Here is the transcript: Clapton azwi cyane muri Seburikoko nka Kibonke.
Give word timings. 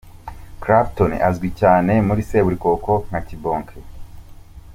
Clapton 0.63 1.11
azwi 1.27 1.49
cyane 1.59 1.93
muri 2.07 2.21
Seburikoko 2.29 2.91
nka 3.07 3.19
Kibonke. 3.27 3.77